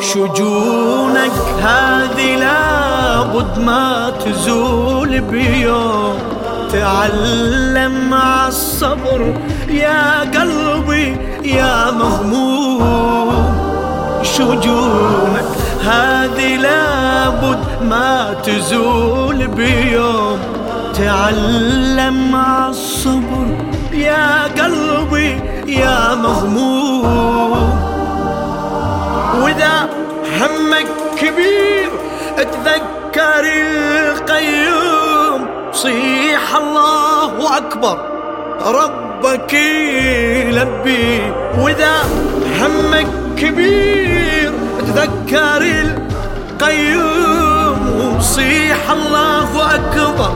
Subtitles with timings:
[0.00, 6.18] شجونك هذه لابد ما تزول بيوم.
[6.72, 9.34] تعلم مع الصبر
[9.68, 13.54] يا قلبي يا مهموم
[14.22, 20.38] شجونك هذه لابد ما تزول بيوم.
[20.94, 23.46] تعلم مع الصبر
[23.92, 27.70] يا قلبي يا مهموم
[29.42, 29.88] وإذا
[30.40, 31.90] همك كبير
[32.38, 33.44] اتذكر
[34.10, 35.46] القيوم.
[35.72, 37.98] صيح الله أكبر
[38.66, 41.94] ربك يلبي وإذا
[42.60, 44.43] همك كبير
[44.84, 45.62] اتذكر
[46.60, 50.32] القيوم صيح الله أكبر.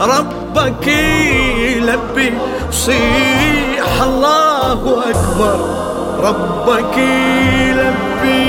[0.00, 2.32] ربك يلبي
[2.70, 5.58] صيح الله أكبر.
[6.22, 8.45] ربك يلبي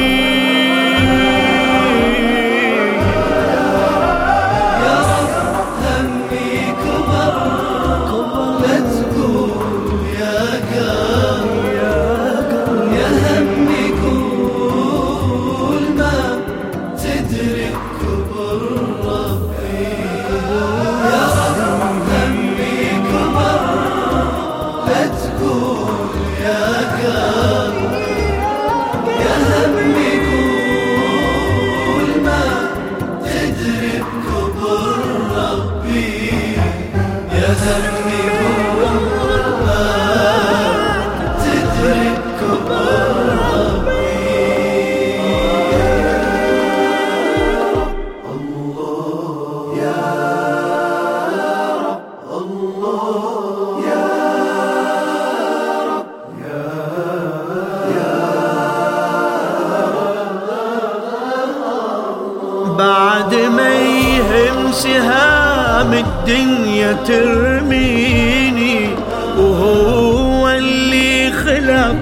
[64.77, 68.89] سهام الدنيا ترميني
[69.37, 71.95] وهو اللي خلق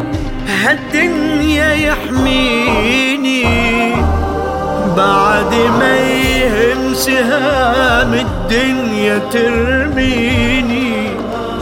[0.47, 3.45] هالدنيا يحميني.
[4.97, 11.07] بعد ما يهم سهام الدنيا ترميني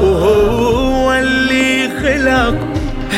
[0.01, 2.57] وهو اللي خلق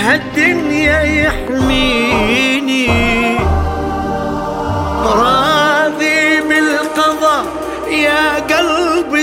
[0.04, 2.86] هالدنيا يحميني.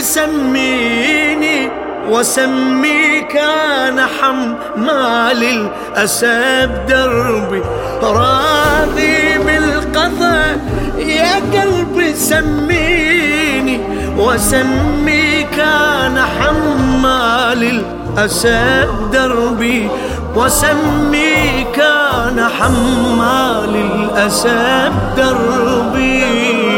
[0.02, 1.70] سميني
[2.10, 7.62] وسميك أنا حمال الاسى بدربي
[8.02, 10.58] راضي بالقضاء
[10.98, 13.80] يا قلبي سميني
[14.18, 17.82] وسميك أنا حمال
[18.18, 19.88] الاسى بدربي
[20.36, 21.78] وسميك
[22.28, 26.71] أنا حمال الاسى بدربي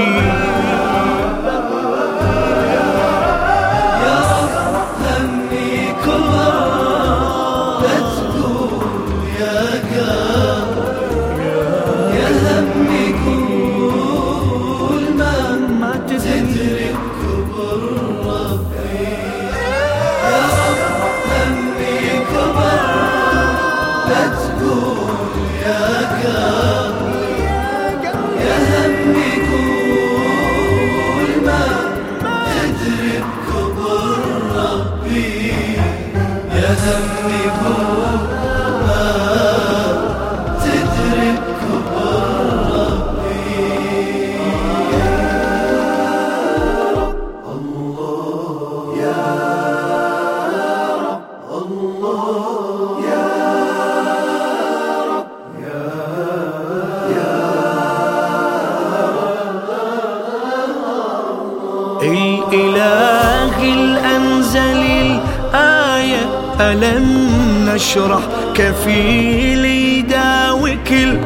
[66.60, 67.28] ألم
[67.68, 68.20] نشرح
[68.54, 71.18] كفيل يداوي كل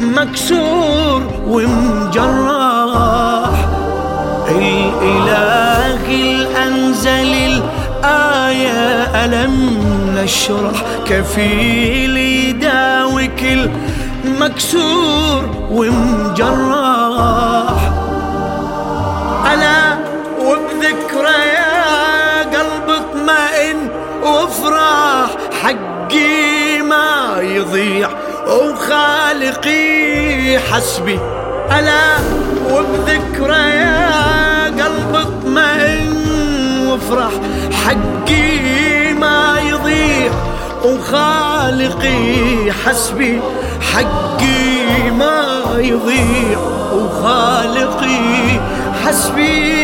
[0.00, 3.48] مكسور ومجراح
[4.48, 8.80] الإله الأنزل الآية
[9.24, 9.54] ألم
[10.16, 13.70] نشرح كفيل يداوي كل
[14.40, 17.12] مكسور ومجراح
[19.52, 19.98] ألا
[20.40, 21.61] وبذكرى
[26.12, 28.08] حقي ما يضيع.
[28.46, 29.78] وخالقي
[30.58, 31.18] حسبي.
[31.78, 32.16] ألا
[32.70, 36.12] وبذكرى يا قلب اطمئن.
[36.86, 37.32] وافرح
[37.84, 40.32] حقي ما يضيع.
[40.84, 43.40] وخالقي حسبي.
[43.92, 46.58] حقي ما يضيع.
[46.92, 48.60] وخالقي
[49.06, 49.82] حسبي.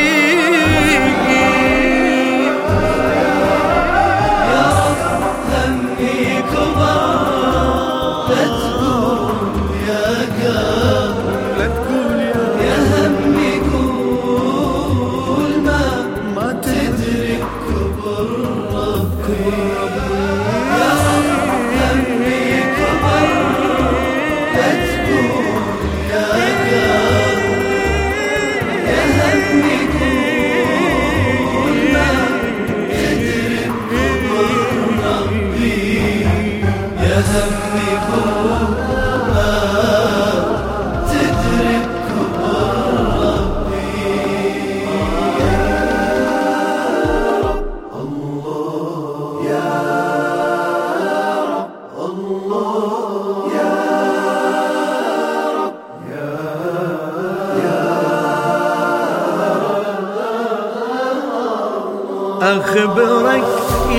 [62.43, 63.44] أخبرك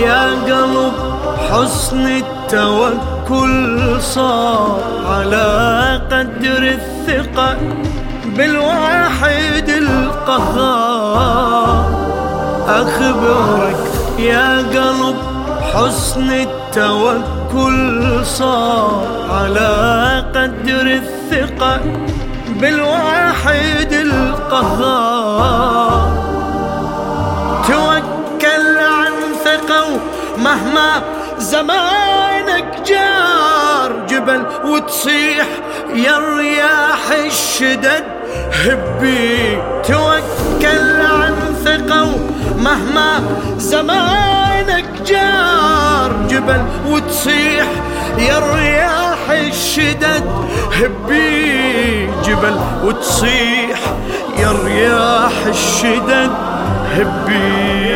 [0.03, 0.93] يا قلب
[1.51, 7.57] حسن التوكل صار على قدر الثقة
[8.25, 11.19] بالواحد القهار.
[12.67, 13.77] أخبرك
[14.19, 15.15] يا قلب
[15.73, 21.79] حسن التوكل صار على قدر الثقة
[22.59, 25.49] بالواحد القهار.
[27.67, 28.18] توكل
[29.49, 29.99] ثقة
[30.37, 31.01] مهما
[31.37, 35.47] زمانك جار جبل وتصيح
[35.93, 38.03] يا رياح الشدد
[38.53, 39.57] هبي
[39.87, 41.33] توكل عن
[41.65, 42.15] ثقة
[42.57, 43.23] مهما
[43.57, 47.67] زمانك جار جبل وتصيح
[48.17, 50.25] يا رياح الشدد
[50.73, 53.79] هبي جبل وتصيح
[54.37, 56.31] يا رياح الشدد
[56.95, 57.89] هبي.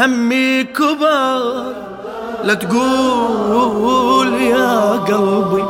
[0.00, 1.74] همي كبر
[2.44, 5.64] لا تقول يا قلبي.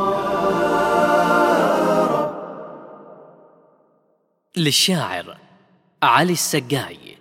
[4.56, 5.37] للشاعر
[6.03, 7.20] علي السقاي.